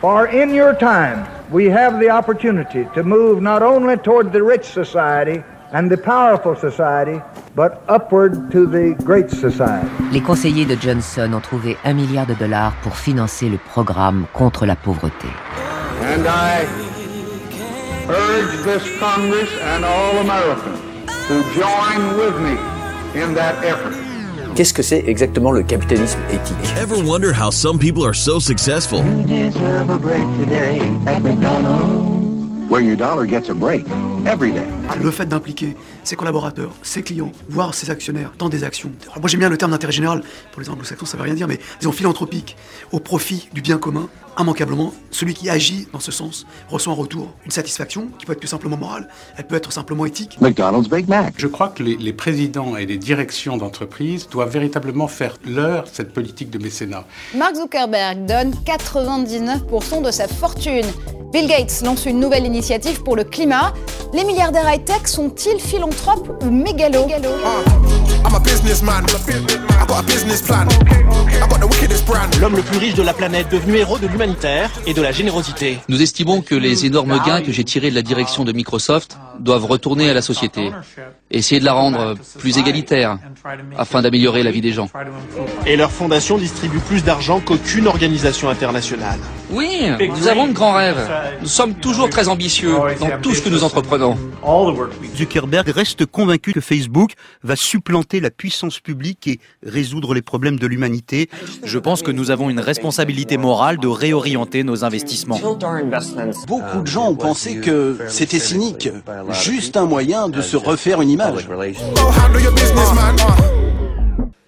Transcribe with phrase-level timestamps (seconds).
[0.00, 4.64] For in your time, we have the opportunity to move not only toward the rich
[4.64, 7.20] society and the powerful society,
[7.54, 9.90] but upward to the great society.
[10.10, 14.64] Les conseillers de Johnson ont trouvé un milliard de dollars pour financer le programme contre
[14.64, 15.28] la pauvreté.
[16.00, 16.64] And I
[18.08, 20.80] urge this Congress and all Americans
[21.28, 22.56] to join with me
[23.20, 24.09] in that effort.
[24.54, 29.00] Qu'est-ce que c'est exactement le capitalisme éthique Ever wonder how some people are so successful?
[32.68, 33.84] Where your dollar gets a break
[34.26, 34.66] every day.
[35.00, 38.90] Le fait d'impliquer ses collaborateurs, ses clients, voire ses actionnaires dans des actions.
[39.06, 41.48] Alors moi j'aime bien le terme d'intérêt général, pour les anglo-saxons ça veut rien dire,
[41.48, 42.56] mais disons philanthropique,
[42.92, 47.34] au profit du bien commun, immanquablement, celui qui agit dans ce sens reçoit en retour
[47.44, 50.38] une satisfaction qui peut être plus simplement morale, elle peut être simplement éthique.
[50.40, 51.34] McDonald's Big Mac.
[51.36, 56.12] Je crois que les, les présidents et les directions d'entreprise doivent véritablement faire leur cette
[56.12, 57.04] politique de mécénat.
[57.34, 60.86] Mark Zuckerberg donne 99% de sa fortune.
[61.32, 63.72] Bill Gates lance une nouvelle initiative pour le climat.
[64.12, 67.06] Les milliardaires high-tech sont-ils philanthropes ou mégalos?
[72.40, 75.78] L'homme le plus riche de la planète, devenu héros de l'humanitaire et de la générosité.
[75.88, 79.66] Nous estimons que les énormes gains que j'ai tirés de la direction de Microsoft doivent
[79.66, 80.72] retourner à la société.
[81.30, 83.18] Essayer de la rendre plus égalitaire
[83.78, 84.88] afin d'améliorer la vie des gens.
[85.64, 89.20] Et leur fondation distribue plus d'argent qu'aucune organisation internationale.
[89.50, 91.10] Oui, nous avons de grands rêves.
[91.40, 94.16] Nous sommes toujours très ambitieux dans tout ce que nous entreprenons.
[95.16, 100.66] Zuckerberg reste convaincu que Facebook va supplanter la puissance publique et résoudre les problèmes de
[100.66, 101.28] l'humanité.
[101.64, 105.40] Je pense que nous avons une responsabilité morale de réorienter nos investissements.
[106.46, 108.88] Beaucoup de gens ont pensé que c'était cynique,
[109.42, 111.48] juste un moyen de se refaire une image.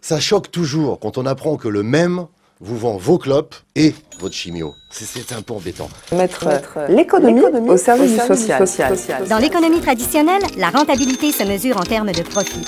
[0.00, 2.26] Ça choque toujours quand on apprend que le même
[2.60, 4.74] vous vend vos clopes et votre chimio.
[4.90, 5.88] C'est un peu embêtant.
[6.12, 6.46] Mettre,
[6.88, 8.66] l'économie au service, du social.
[8.66, 9.28] social.
[9.28, 12.66] Dans l'économie traditionnelle, la rentabilité se mesure en termes de profit.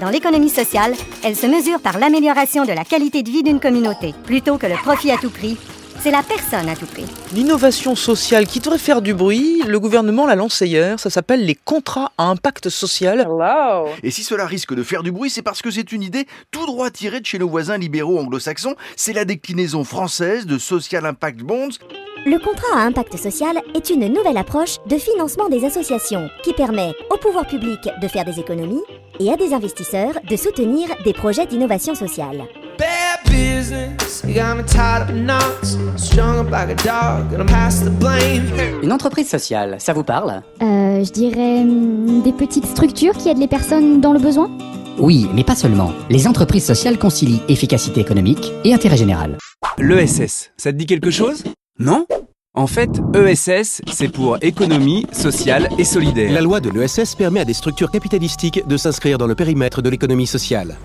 [0.00, 0.94] Dans l'économie sociale,
[1.24, 4.74] elle se mesure par l'amélioration de la qualité de vie d'une communauté, plutôt que le
[4.74, 5.56] profit à tout prix.
[6.06, 7.04] C'est la personne à tout prix.
[7.34, 11.56] L'innovation sociale qui devrait faire du bruit, le gouvernement l'a lancée hier, ça s'appelle les
[11.56, 13.26] contrats à impact social.
[14.04, 16.64] Et si cela risque de faire du bruit, c'est parce que c'est une idée tout
[16.64, 18.76] droit tirée de chez nos voisins libéraux anglo-saxons.
[18.94, 21.74] C'est la déclinaison française de Social Impact Bonds.
[22.24, 26.92] Le contrat à impact social est une nouvelle approche de financement des associations qui permet
[27.10, 28.84] au pouvoir public de faire des économies
[29.18, 32.46] et à des investisseurs de soutenir des projets d'innovation sociale.
[38.82, 43.38] Une entreprise sociale, ça vous parle Euh, je dirais hum, des petites structures qui aident
[43.38, 44.50] les personnes dans le besoin
[44.98, 45.92] Oui, mais pas seulement.
[46.10, 49.38] Les entreprises sociales concilient efficacité économique et intérêt général.
[49.78, 51.44] L'ESS, ça te dit quelque chose?
[51.78, 52.06] Non?
[52.54, 56.32] En fait, ESS, c'est pour économie, sociale et solidaire.
[56.32, 59.90] La loi de l'ESS permet à des structures capitalistiques de s'inscrire dans le périmètre de
[59.90, 60.78] l'économie sociale.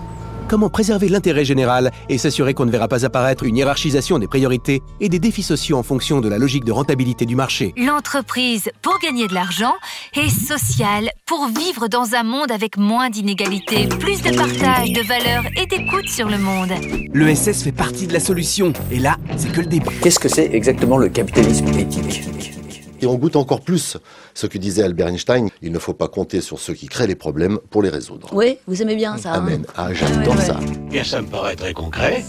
[0.51, 4.81] Comment préserver l'intérêt général et s'assurer qu'on ne verra pas apparaître une hiérarchisation des priorités
[4.99, 8.99] et des défis sociaux en fonction de la logique de rentabilité du marché L'entreprise pour
[8.99, 9.73] gagner de l'argent
[10.13, 15.45] et sociale pour vivre dans un monde avec moins d'inégalités, plus de partage de valeurs
[15.55, 16.71] et d'écoute sur le monde.
[17.13, 19.95] L'ESS fait partie de la solution et là, c'est que le début.
[20.01, 22.60] Qu'est-ce que c'est exactement le capitalisme éthique?
[23.01, 23.97] Et on goûte encore plus
[24.33, 27.15] ce que disait Albert Einstein, il ne faut pas compter sur ceux qui créent les
[27.15, 28.29] problèmes pour les résoudre.
[28.33, 29.33] Oui, vous aimez bien ça.
[29.33, 29.65] Amen.
[29.75, 30.59] Ah, j'adore ça.
[30.89, 32.23] Bien, ça me paraît très concret.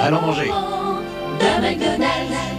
[0.00, 0.48] Allons manger.
[0.48, 2.49] De McDonald's.